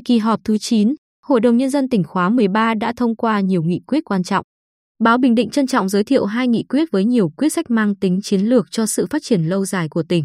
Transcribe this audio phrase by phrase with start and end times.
[0.00, 0.94] Tại kỳ họp thứ 9,
[1.26, 4.44] Hội đồng Nhân dân tỉnh khóa 13 đã thông qua nhiều nghị quyết quan trọng.
[5.04, 7.96] Báo Bình Định trân trọng giới thiệu hai nghị quyết với nhiều quyết sách mang
[7.96, 10.24] tính chiến lược cho sự phát triển lâu dài của tỉnh.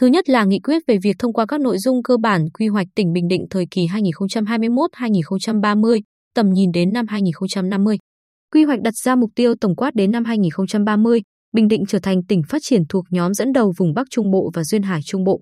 [0.00, 2.68] Thứ nhất là nghị quyết về việc thông qua các nội dung cơ bản quy
[2.68, 6.00] hoạch tỉnh Bình Định thời kỳ 2021-2030,
[6.34, 7.98] tầm nhìn đến năm 2050.
[8.52, 12.24] Quy hoạch đặt ra mục tiêu tổng quát đến năm 2030, Bình Định trở thành
[12.28, 15.24] tỉnh phát triển thuộc nhóm dẫn đầu vùng Bắc Trung Bộ và Duyên Hải Trung
[15.24, 15.40] Bộ.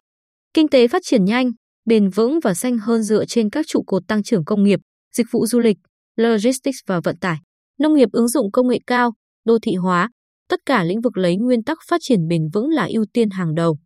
[0.55, 1.51] Kinh tế phát triển nhanh,
[1.85, 4.81] bền vững và xanh hơn dựa trên các trụ cột tăng trưởng công nghiệp,
[5.13, 5.77] dịch vụ du lịch,
[6.17, 7.37] logistics và vận tải,
[7.79, 9.13] nông nghiệp ứng dụng công nghệ cao,
[9.45, 10.11] đô thị hóa,
[10.49, 13.55] tất cả lĩnh vực lấy nguyên tắc phát triển bền vững là ưu tiên hàng
[13.55, 13.79] đầu.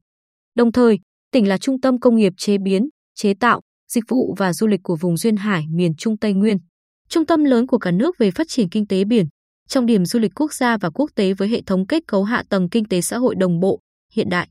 [0.55, 0.98] Đồng thời,
[1.33, 4.80] tỉnh là trung tâm công nghiệp chế biến, chế tạo, dịch vụ và du lịch
[4.83, 6.57] của vùng duyên hải miền Trung Tây Nguyên,
[7.09, 9.27] trung tâm lớn của cả nước về phát triển kinh tế biển,
[9.69, 12.43] trong điểm du lịch quốc gia và quốc tế với hệ thống kết cấu hạ
[12.51, 13.80] tầng kinh tế xã hội đồng bộ,
[14.12, 14.49] hiện đại.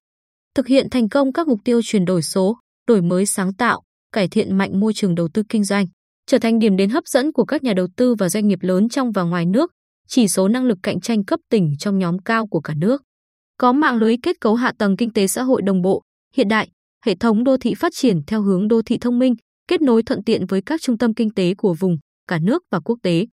[0.55, 4.27] Thực hiện thành công các mục tiêu chuyển đổi số, đổi mới sáng tạo, cải
[4.27, 5.85] thiện mạnh môi trường đầu tư kinh doanh,
[6.27, 8.89] trở thành điểm đến hấp dẫn của các nhà đầu tư và doanh nghiệp lớn
[8.89, 9.71] trong và ngoài nước,
[10.07, 13.01] chỉ số năng lực cạnh tranh cấp tỉnh trong nhóm cao của cả nước.
[13.57, 16.01] Có mạng lưới kết cấu hạ tầng kinh tế xã hội đồng bộ,
[16.33, 16.69] hiện đại,
[17.05, 19.35] hệ thống đô thị phát triển theo hướng đô thị thông minh,
[19.67, 22.79] kết nối thuận tiện với các trung tâm kinh tế của vùng, cả nước và
[22.79, 23.25] quốc tế.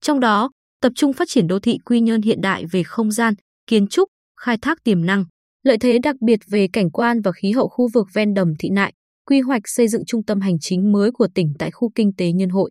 [0.00, 3.34] Trong đó, tập trung phát triển đô thị quy nhơn hiện đại về không gian,
[3.66, 4.08] kiến trúc,
[4.40, 5.24] khai thác tiềm năng,
[5.64, 8.68] lợi thế đặc biệt về cảnh quan và khí hậu khu vực ven đầm thị
[8.70, 8.92] nại,
[9.26, 12.32] quy hoạch xây dựng trung tâm hành chính mới của tỉnh tại khu kinh tế
[12.32, 12.70] nhân hội.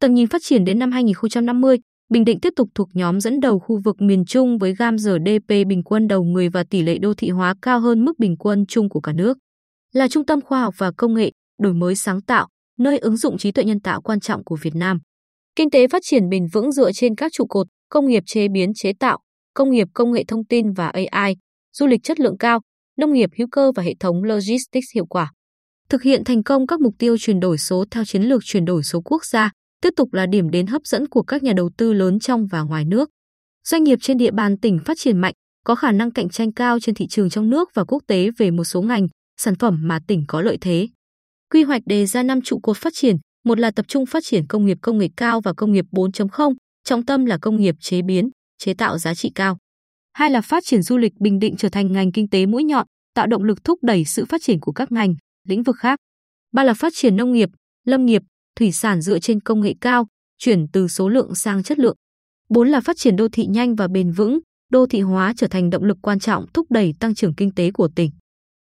[0.00, 1.76] Tầm nhìn phát triển đến năm 2050,
[2.12, 5.48] Bình Định tiếp tục thuộc nhóm dẫn đầu khu vực miền Trung với gam GDP
[5.48, 8.64] bình quân đầu người và tỷ lệ đô thị hóa cao hơn mức bình quân
[8.68, 9.38] chung của cả nước.
[9.92, 11.30] Là trung tâm khoa học và công nghệ,
[11.62, 14.74] đổi mới sáng tạo, nơi ứng dụng trí tuệ nhân tạo quan trọng của Việt
[14.74, 14.98] Nam.
[15.56, 18.72] Kinh tế phát triển bền vững dựa trên các trụ cột công nghiệp chế biến
[18.74, 19.18] chế tạo,
[19.54, 21.34] công nghiệp công nghệ thông tin và AI,
[21.78, 22.60] du lịch chất lượng cao,
[22.98, 25.32] nông nghiệp hữu cơ và hệ thống logistics hiệu quả.
[25.88, 28.82] Thực hiện thành công các mục tiêu chuyển đổi số theo chiến lược chuyển đổi
[28.82, 29.50] số quốc gia,
[29.82, 32.62] tiếp tục là điểm đến hấp dẫn của các nhà đầu tư lớn trong và
[32.62, 33.10] ngoài nước.
[33.68, 35.34] Doanh nghiệp trên địa bàn tỉnh phát triển mạnh,
[35.64, 38.50] có khả năng cạnh tranh cao trên thị trường trong nước và quốc tế về
[38.50, 39.06] một số ngành,
[39.40, 40.88] sản phẩm mà tỉnh có lợi thế.
[41.50, 44.46] Quy hoạch đề ra 5 trụ cột phát triển, một là tập trung phát triển
[44.46, 48.02] công nghiệp công nghệ cao và công nghiệp 4.0, trọng tâm là công nghiệp chế
[48.02, 49.58] biến, chế tạo giá trị cao.
[50.12, 52.86] Hai là phát triển du lịch Bình Định trở thành ngành kinh tế mũi nhọn,
[53.14, 55.14] tạo động lực thúc đẩy sự phát triển của các ngành,
[55.46, 55.98] lĩnh vực khác.
[56.52, 57.48] Ba là phát triển nông nghiệp,
[57.84, 58.22] lâm nghiệp,
[58.56, 60.06] thủy sản dựa trên công nghệ cao,
[60.38, 61.96] chuyển từ số lượng sang chất lượng.
[62.48, 64.38] Bốn là phát triển đô thị nhanh và bền vững,
[64.70, 67.70] đô thị hóa trở thành động lực quan trọng thúc đẩy tăng trưởng kinh tế
[67.70, 68.10] của tỉnh.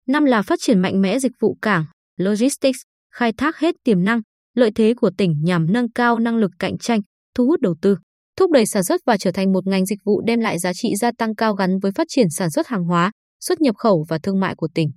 [0.07, 1.85] Năm là phát triển mạnh mẽ dịch vụ cảng,
[2.18, 2.80] logistics,
[3.13, 4.22] khai thác hết tiềm năng,
[4.56, 7.01] lợi thế của tỉnh nhằm nâng cao năng lực cạnh tranh,
[7.35, 7.97] thu hút đầu tư,
[8.41, 10.96] thúc đẩy sản xuất và trở thành một ngành dịch vụ đem lại giá trị
[10.96, 14.18] gia tăng cao gắn với phát triển sản xuất hàng hóa, xuất nhập khẩu và
[14.18, 14.91] thương mại của tỉnh.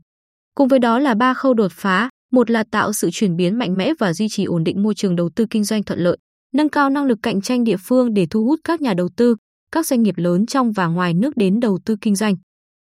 [0.55, 3.75] Cùng với đó là ba khâu đột phá, một là tạo sự chuyển biến mạnh
[3.75, 6.17] mẽ và duy trì ổn định môi trường đầu tư kinh doanh thuận lợi,
[6.53, 9.37] nâng cao năng lực cạnh tranh địa phương để thu hút các nhà đầu tư,
[9.73, 12.35] các doanh nghiệp lớn trong và ngoài nước đến đầu tư kinh doanh.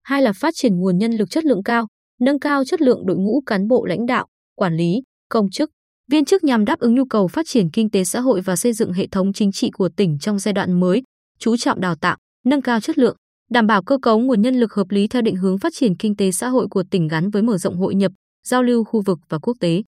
[0.03, 1.87] Hai là phát triển nguồn nhân lực chất lượng cao,
[2.21, 4.27] nâng cao chất lượng đội ngũ cán bộ lãnh đạo,
[4.57, 5.71] quản lý, công chức,
[6.13, 8.73] viên chức nhằm đáp ứng nhu cầu phát triển kinh tế xã hội và xây
[8.73, 11.03] dựng hệ thống chính trị của tỉnh trong giai đoạn mới,
[11.39, 13.17] chú trọng đào tạo, nâng cao chất lượng,
[13.51, 16.17] đảm bảo cơ cấu nguồn nhân lực hợp lý theo định hướng phát triển kinh
[16.17, 18.13] tế xã hội của tỉnh gắn với mở rộng hội nhập,
[18.47, 19.83] giao lưu khu vực và quốc tế.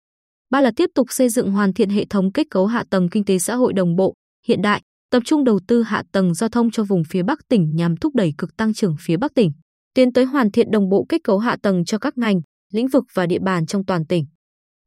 [0.50, 3.24] Ba là tiếp tục xây dựng hoàn thiện hệ thống kết cấu hạ tầng kinh
[3.24, 4.14] tế xã hội đồng bộ,
[4.46, 7.70] hiện đại, tập trung đầu tư hạ tầng giao thông cho vùng phía Bắc tỉnh
[7.74, 9.52] nhằm thúc đẩy cực tăng trưởng phía Bắc tỉnh,
[9.94, 12.40] tiến tới hoàn thiện đồng bộ kết cấu hạ tầng cho các ngành,
[12.72, 14.24] lĩnh vực và địa bàn trong toàn tỉnh.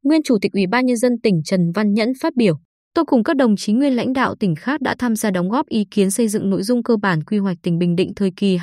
[0.06, 2.58] Nguyên Chủ tịch Ủy ban Nhân dân tỉnh Trần Văn Nhẫn phát biểu,
[2.94, 5.66] tôi cùng các đồng chí nguyên lãnh đạo tỉnh khác đã tham gia đóng góp
[5.66, 8.58] ý kiến xây dựng nội dung cơ bản quy hoạch tỉnh Bình Định thời kỳ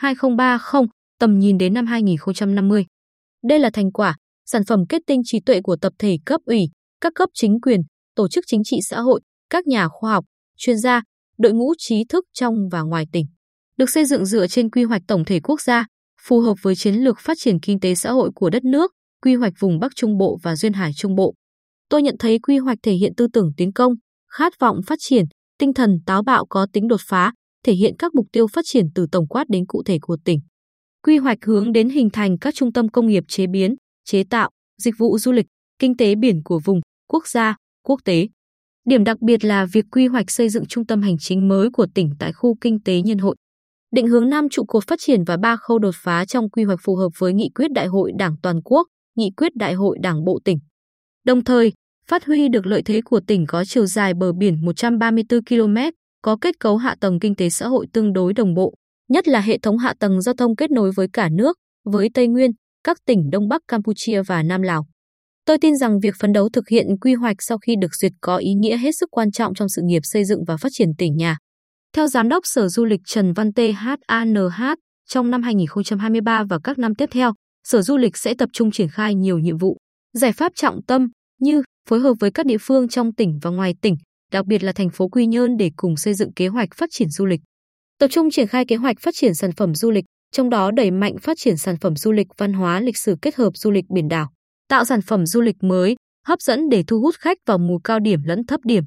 [0.00, 0.86] 2021-2030,
[1.18, 2.86] tầm nhìn đến năm 2050.
[3.48, 6.60] Đây là thành quả, sản phẩm kết tinh trí tuệ của tập thể cấp ủy,
[7.00, 7.80] các cấp chính quyền,
[8.14, 9.20] tổ chức chính trị xã hội,
[9.50, 10.24] các nhà khoa học,
[10.56, 11.02] chuyên gia,
[11.38, 13.26] đội ngũ trí thức trong và ngoài tỉnh.
[13.76, 15.86] Được xây dựng dựa trên quy hoạch tổng thể quốc gia,
[16.20, 18.92] phù hợp với chiến lược phát triển kinh tế xã hội của đất nước,
[19.24, 21.34] quy hoạch vùng Bắc Trung Bộ và Duyên Hải Trung Bộ.
[21.88, 23.92] Tôi nhận thấy quy hoạch thể hiện tư tưởng tiến công,
[24.30, 25.24] khát vọng phát triển,
[25.58, 27.32] tinh thần táo bạo có tính đột phá,
[27.66, 30.40] thể hiện các mục tiêu phát triển từ tổng quát đến cụ thể của tỉnh.
[31.02, 33.74] Quy hoạch hướng đến hình thành các trung tâm công nghiệp chế biến,
[34.04, 34.50] chế tạo,
[34.82, 35.46] dịch vụ du lịch,
[35.78, 36.80] kinh tế biển của vùng,
[37.10, 38.28] quốc gia, quốc tế.
[38.88, 41.86] Điểm đặc biệt là việc quy hoạch xây dựng trung tâm hành chính mới của
[41.94, 43.36] tỉnh tại khu kinh tế nhân hội.
[43.92, 46.78] Định hướng năm trụ cột phát triển và ba khâu đột phá trong quy hoạch
[46.82, 50.24] phù hợp với nghị quyết Đại hội Đảng toàn quốc, nghị quyết Đại hội Đảng
[50.24, 50.58] bộ tỉnh.
[51.24, 51.72] Đồng thời,
[52.06, 55.76] phát huy được lợi thế của tỉnh có chiều dài bờ biển 134 km,
[56.22, 58.74] có kết cấu hạ tầng kinh tế xã hội tương đối đồng bộ,
[59.08, 62.28] nhất là hệ thống hạ tầng giao thông kết nối với cả nước, với Tây
[62.28, 62.50] Nguyên,
[62.84, 64.86] các tỉnh Đông Bắc Campuchia và Nam Lào.
[65.46, 68.36] Tôi tin rằng việc phấn đấu thực hiện quy hoạch sau khi được duyệt có
[68.36, 71.16] ý nghĩa hết sức quan trọng trong sự nghiệp xây dựng và phát triển tỉnh
[71.16, 71.38] nhà.
[71.92, 74.74] Theo Giám đốc Sở Du lịch Trần Văn Tê HANH,
[75.08, 77.32] trong năm 2023 và các năm tiếp theo,
[77.68, 79.76] Sở Du lịch sẽ tập trung triển khai nhiều nhiệm vụ,
[80.12, 81.08] giải pháp trọng tâm
[81.40, 83.96] như phối hợp với các địa phương trong tỉnh và ngoài tỉnh,
[84.32, 87.08] đặc biệt là thành phố Quy Nhơn để cùng xây dựng kế hoạch phát triển
[87.08, 87.40] du lịch.
[87.98, 90.90] Tập trung triển khai kế hoạch phát triển sản phẩm du lịch, trong đó đẩy
[90.90, 93.84] mạnh phát triển sản phẩm du lịch văn hóa lịch sử kết hợp du lịch
[93.94, 94.30] biển đảo,
[94.68, 95.96] tạo sản phẩm du lịch mới,
[96.26, 98.84] hấp dẫn để thu hút khách vào mùa cao điểm lẫn thấp điểm.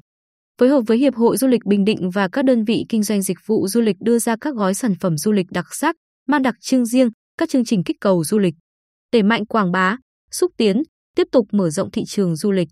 [0.60, 3.22] Phối hợp với Hiệp hội Du lịch Bình Định và các đơn vị kinh doanh
[3.22, 5.96] dịch vụ du lịch đưa ra các gói sản phẩm du lịch đặc sắc,
[6.26, 7.08] mang đặc trưng riêng,
[7.38, 8.54] các chương trình kích cầu du lịch.
[9.12, 9.96] Đẩy mạnh quảng bá,
[10.30, 10.82] xúc tiến,
[11.16, 12.68] tiếp tục mở rộng thị trường du lịch.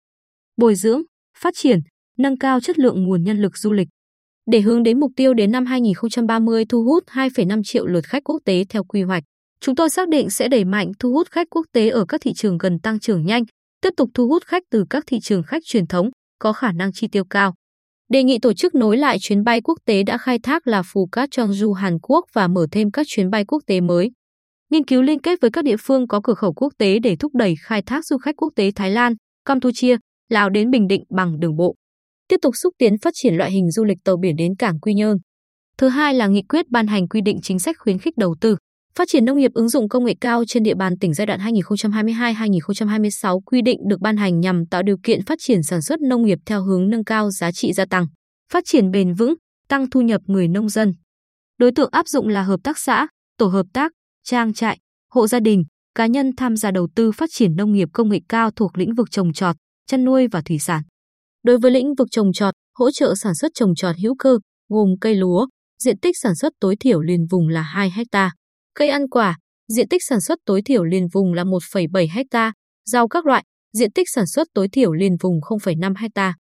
[0.56, 1.03] Bồi dưỡng,
[1.38, 1.79] phát triển,
[2.19, 3.88] nâng cao chất lượng nguồn nhân lực du lịch.
[4.50, 8.38] Để hướng đến mục tiêu đến năm 2030 thu hút 2,5 triệu lượt khách quốc
[8.44, 9.23] tế theo quy hoạch,
[9.61, 12.33] chúng tôi xác định sẽ đẩy mạnh thu hút khách quốc tế ở các thị
[12.37, 13.44] trường gần tăng trưởng nhanh,
[13.81, 16.93] tiếp tục thu hút khách từ các thị trường khách truyền thống có khả năng
[16.93, 17.55] chi tiêu cao.
[18.09, 21.09] Đề nghị tổ chức nối lại chuyến bay quốc tế đã khai thác là Phù
[21.12, 24.11] Cát Cheongju Hàn Quốc và mở thêm các chuyến bay quốc tế mới.
[24.71, 27.35] Nghiên cứu liên kết với các địa phương có cửa khẩu quốc tế để thúc
[27.35, 29.13] đẩy khai thác du khách quốc tế Thái Lan,
[29.45, 29.97] Campuchia,
[30.29, 31.75] Lào đến Bình Định bằng đường bộ
[32.29, 34.95] tiếp tục xúc tiến phát triển loại hình du lịch tàu biển đến cảng Quy
[34.95, 35.17] Nhơn.
[35.79, 38.57] Thứ hai là nghị quyết ban hành quy định chính sách khuyến khích đầu tư,
[38.95, 41.41] phát triển nông nghiệp ứng dụng công nghệ cao trên địa bàn tỉnh giai đoạn
[41.41, 46.23] 2022-2026 quy định được ban hành nhằm tạo điều kiện phát triển sản xuất nông
[46.23, 48.07] nghiệp theo hướng nâng cao giá trị gia tăng,
[48.53, 49.35] phát triển bền vững,
[49.69, 50.93] tăng thu nhập người nông dân.
[51.59, 53.07] Đối tượng áp dụng là hợp tác xã,
[53.39, 53.93] tổ hợp tác,
[54.26, 54.78] trang trại,
[55.12, 55.64] hộ gia đình,
[55.94, 58.94] cá nhân tham gia đầu tư phát triển nông nghiệp công nghệ cao thuộc lĩnh
[58.94, 59.56] vực trồng trọt,
[59.87, 60.82] chăn nuôi và thủy sản.
[61.43, 64.38] Đối với lĩnh vực trồng trọt, hỗ trợ sản xuất trồng trọt hữu cơ,
[64.69, 65.46] gồm cây lúa,
[65.82, 68.31] diện tích sản xuất tối thiểu liền vùng là 2 ha.
[68.75, 69.38] Cây ăn quả,
[69.69, 72.52] diện tích sản xuất tối thiểu liền vùng là 1,7 ha.
[72.90, 76.34] Rau các loại, diện tích sản xuất tối thiểu liền vùng 0,5 ha.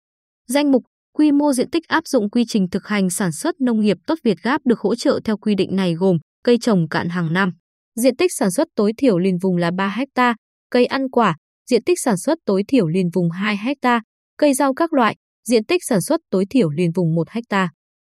[0.48, 0.84] Danh mục,
[1.14, 4.16] quy mô diện tích áp dụng quy trình thực hành sản xuất nông nghiệp tốt
[4.24, 7.54] Việt Gáp được hỗ trợ theo quy định này gồm cây trồng cạn hàng năm,
[7.96, 10.36] diện tích sản xuất tối thiểu liền vùng là 3 ha,
[10.70, 11.36] cây ăn quả,
[11.70, 14.02] diện tích sản xuất tối thiểu liền vùng 2 ha,
[14.38, 15.16] cây rau các loại,
[15.48, 17.70] diện tích sản xuất tối thiểu liền vùng 1 ha.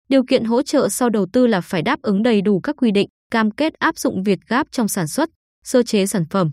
[0.08, 2.90] Điều kiện hỗ trợ sau đầu tư là phải đáp ứng đầy đủ các quy
[2.90, 5.28] định, cam kết áp dụng Việt Gáp trong sản xuất,
[5.64, 6.50] sơ chế sản phẩm,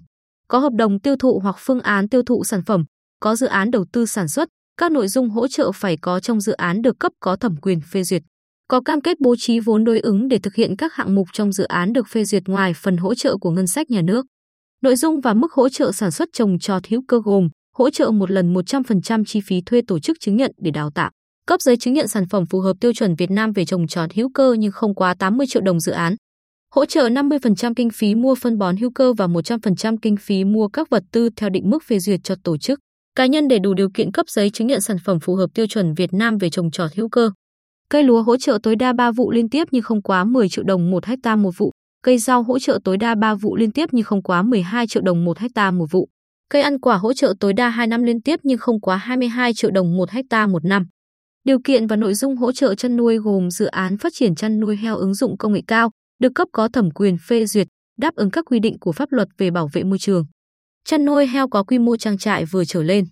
[0.47, 2.83] có hợp đồng tiêu thụ hoặc phương án tiêu thụ sản phẩm,
[3.19, 6.41] có dự án đầu tư sản xuất, các nội dung hỗ trợ phải có trong
[6.41, 8.21] dự án được cấp có thẩm quyền phê duyệt.
[8.71, 11.51] Có cam kết bố trí vốn đối ứng để thực hiện các hạng mục trong
[11.51, 14.25] dự án được phê duyệt ngoài phần hỗ trợ của ngân sách nhà nước.
[14.81, 18.11] Nội dung và mức hỗ trợ sản xuất trồng trọt hữu cơ gồm hỗ trợ
[18.11, 21.11] một lần 100% chi phí thuê tổ chức chứng nhận để đào tạo,
[21.47, 24.13] cấp giấy chứng nhận sản phẩm phù hợp tiêu chuẩn Việt Nam về trồng trọt
[24.13, 26.15] hữu cơ nhưng không quá 80 triệu đồng dự án.
[26.73, 30.67] Hỗ trợ 50% kinh phí mua phân bón hữu cơ và 100% kinh phí mua
[30.67, 32.79] các vật tư theo định mức phê duyệt cho tổ chức.
[33.15, 35.67] Cá nhân để đủ điều kiện cấp giấy chứng nhận sản phẩm phù hợp tiêu
[35.67, 37.31] chuẩn Việt Nam về trồng trọt hữu cơ.
[37.91, 40.63] Cây lúa hỗ trợ tối đa 3 vụ liên tiếp nhưng không quá 10 triệu
[40.63, 41.71] đồng một hecta một vụ.
[42.03, 45.03] Cây rau hỗ trợ tối đa 3 vụ liên tiếp nhưng không quá 12 triệu
[45.03, 46.07] đồng một hecta một vụ.
[46.49, 49.53] Cây ăn quả hỗ trợ tối đa 2 năm liên tiếp nhưng không quá 22
[49.53, 50.87] triệu đồng một hecta một năm.
[51.43, 54.59] Điều kiện và nội dung hỗ trợ chăn nuôi gồm dự án phát triển chăn
[54.59, 57.67] nuôi heo ứng dụng công nghệ cao, được cấp có thẩm quyền phê duyệt,
[57.97, 60.25] đáp ứng các quy định của pháp luật về bảo vệ môi trường.
[60.85, 63.05] Chăn nuôi heo có quy mô trang trại vừa trở lên.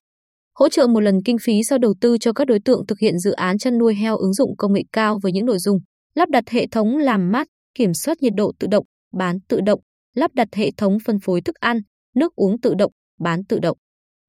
[0.59, 3.19] Hỗ trợ một lần kinh phí sau đầu tư cho các đối tượng thực hiện
[3.19, 5.79] dự án chăn nuôi heo ứng dụng công nghệ cao với những nội dung
[6.15, 9.79] lắp đặt hệ thống làm mát, kiểm soát nhiệt độ tự động, bán tự động,
[10.15, 11.81] lắp đặt hệ thống phân phối thức ăn,
[12.15, 13.77] nước uống tự động, bán tự động.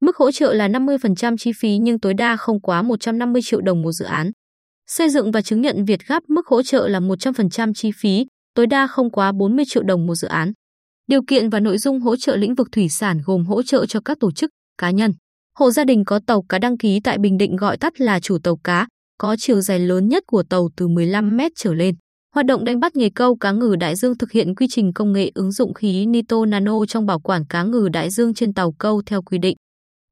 [0.01, 3.83] Mức hỗ trợ là 50% chi phí nhưng tối đa không quá 150 triệu đồng
[3.83, 4.31] một dự án.
[4.87, 8.67] Xây dựng và chứng nhận Việt Gáp mức hỗ trợ là 100% chi phí, tối
[8.67, 10.53] đa không quá 40 triệu đồng một dự án.
[11.07, 14.01] Điều kiện và nội dung hỗ trợ lĩnh vực thủy sản gồm hỗ trợ cho
[14.05, 15.13] các tổ chức, cá nhân.
[15.61, 18.39] Hộ gia đình có tàu cá đăng ký tại Bình Định gọi tắt là chủ
[18.43, 18.87] tàu cá,
[19.19, 21.95] có chiều dài lớn nhất của tàu từ 15 mét trở lên.
[22.35, 25.13] Hoạt động đánh bắt nghề câu cá ngừ đại dương thực hiện quy trình công
[25.13, 28.73] nghệ ứng dụng khí nitro nano trong bảo quản cá ngừ đại dương trên tàu
[28.79, 29.57] câu theo quy định.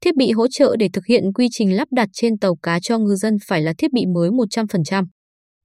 [0.01, 2.97] Thiết bị hỗ trợ để thực hiện quy trình lắp đặt trên tàu cá cho
[2.97, 5.05] ngư dân phải là thiết bị mới 100%.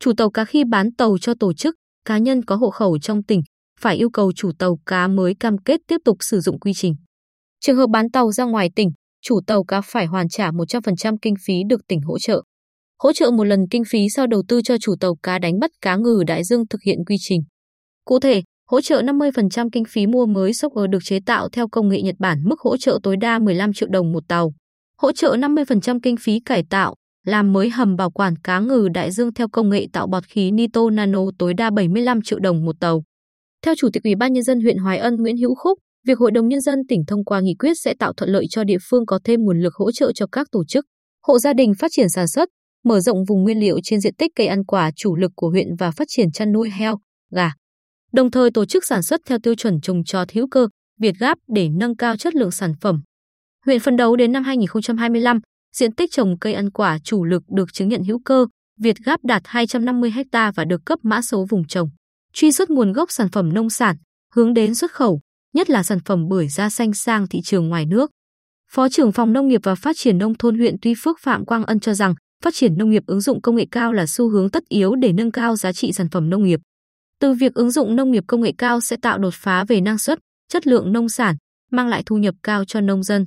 [0.00, 1.74] Chủ tàu cá khi bán tàu cho tổ chức,
[2.04, 3.42] cá nhân có hộ khẩu trong tỉnh
[3.80, 6.94] phải yêu cầu chủ tàu cá mới cam kết tiếp tục sử dụng quy trình.
[7.60, 8.90] Trường hợp bán tàu ra ngoài tỉnh,
[9.24, 12.42] chủ tàu cá phải hoàn trả 100% kinh phí được tỉnh hỗ trợ
[13.04, 15.70] hỗ trợ một lần kinh phí sau đầu tư cho chủ tàu cá đánh bắt
[15.80, 17.40] cá ngừ đại dương thực hiện quy trình.
[18.04, 21.88] Cụ thể, hỗ trợ 50% kinh phí mua mới sốc được chế tạo theo công
[21.88, 24.52] nghệ Nhật Bản mức hỗ trợ tối đa 15 triệu đồng một tàu.
[24.98, 26.94] Hỗ trợ 50% kinh phí cải tạo,
[27.26, 30.50] làm mới hầm bảo quản cá ngừ đại dương theo công nghệ tạo bọt khí
[30.50, 33.02] nitro nano tối đa 75 triệu đồng một tàu.
[33.62, 36.30] Theo Chủ tịch Ủy ban Nhân dân huyện Hoài Ân Nguyễn Hữu Khúc, việc Hội
[36.30, 39.06] đồng Nhân dân tỉnh thông qua nghị quyết sẽ tạo thuận lợi cho địa phương
[39.06, 40.84] có thêm nguồn lực hỗ trợ cho các tổ chức,
[41.26, 42.48] hộ gia đình phát triển sản xuất,
[42.84, 45.76] mở rộng vùng nguyên liệu trên diện tích cây ăn quả chủ lực của huyện
[45.78, 46.98] và phát triển chăn nuôi heo,
[47.30, 47.52] gà.
[48.12, 50.68] Đồng thời tổ chức sản xuất theo tiêu chuẩn trồng trọt hữu cơ,
[51.00, 53.02] Việt Gáp để nâng cao chất lượng sản phẩm.
[53.66, 55.40] Huyện phấn đấu đến năm 2025,
[55.74, 58.46] diện tích trồng cây ăn quả chủ lực được chứng nhận hữu cơ,
[58.80, 61.88] Việt Gáp đạt 250 ha và được cấp mã số vùng trồng.
[62.32, 63.96] Truy xuất nguồn gốc sản phẩm nông sản,
[64.34, 65.20] hướng đến xuất khẩu,
[65.54, 68.10] nhất là sản phẩm bưởi da xanh sang thị trường ngoài nước.
[68.70, 71.64] Phó trưởng phòng Nông nghiệp và Phát triển nông thôn huyện Tuy Phước Phạm Quang
[71.64, 74.50] Ân cho rằng, phát triển nông nghiệp ứng dụng công nghệ cao là xu hướng
[74.50, 76.60] tất yếu để nâng cao giá trị sản phẩm nông nghiệp.
[77.20, 79.98] Từ việc ứng dụng nông nghiệp công nghệ cao sẽ tạo đột phá về năng
[79.98, 80.18] suất,
[80.48, 81.36] chất lượng nông sản,
[81.70, 83.26] mang lại thu nhập cao cho nông dân.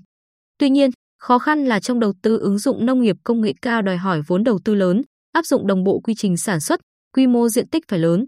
[0.57, 3.81] Tuy nhiên, khó khăn là trong đầu tư ứng dụng nông nghiệp công nghệ cao
[3.81, 6.79] đòi hỏi vốn đầu tư lớn, áp dụng đồng bộ quy trình sản xuất,
[7.15, 8.25] quy mô diện tích phải lớn.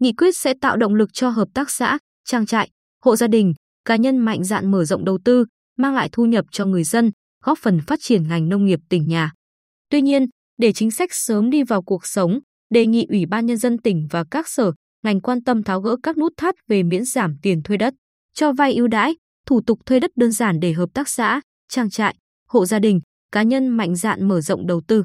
[0.00, 2.70] Nghị quyết sẽ tạo động lực cho hợp tác xã, trang trại,
[3.04, 3.54] hộ gia đình,
[3.84, 5.44] cá nhân mạnh dạn mở rộng đầu tư,
[5.78, 7.10] mang lại thu nhập cho người dân,
[7.44, 9.32] góp phần phát triển ngành nông nghiệp tỉnh nhà.
[9.90, 10.26] Tuy nhiên,
[10.58, 12.38] để chính sách sớm đi vào cuộc sống,
[12.70, 14.72] đề nghị Ủy ban Nhân dân tỉnh và các sở,
[15.04, 17.94] ngành quan tâm tháo gỡ các nút thắt về miễn giảm tiền thuê đất,
[18.34, 19.16] cho vay ưu đãi,
[19.46, 22.16] thủ tục thuê đất đơn giản để hợp tác xã, trang trại,
[22.48, 23.00] hộ gia đình,
[23.32, 25.04] cá nhân mạnh dạn mở rộng đầu tư.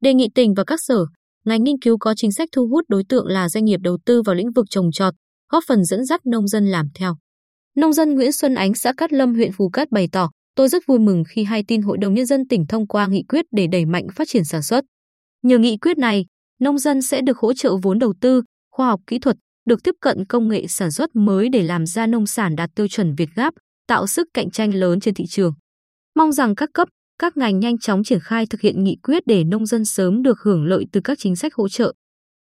[0.00, 1.06] Đề nghị tỉnh và các sở,
[1.44, 4.22] ngành nghiên cứu có chính sách thu hút đối tượng là doanh nghiệp đầu tư
[4.22, 5.14] vào lĩnh vực trồng trọt,
[5.48, 7.16] góp phần dẫn dắt nông dân làm theo.
[7.76, 10.86] Nông dân Nguyễn Xuân Ánh xã Cát Lâm huyện Phú Cát bày tỏ, tôi rất
[10.86, 13.66] vui mừng khi hay tin Hội đồng Nhân dân tỉnh thông qua nghị quyết để
[13.66, 14.84] đẩy mạnh phát triển sản xuất.
[15.42, 16.26] Nhờ nghị quyết này,
[16.60, 19.36] nông dân sẽ được hỗ trợ vốn đầu tư, khoa học kỹ thuật,
[19.68, 22.88] được tiếp cận công nghệ sản xuất mới để làm ra nông sản đạt tiêu
[22.88, 23.54] chuẩn Việt Gáp,
[23.86, 25.54] tạo sức cạnh tranh lớn trên thị trường.
[26.14, 26.88] Mong rằng các cấp,
[27.18, 30.38] các ngành nhanh chóng triển khai thực hiện nghị quyết để nông dân sớm được
[30.40, 31.92] hưởng lợi từ các chính sách hỗ trợ.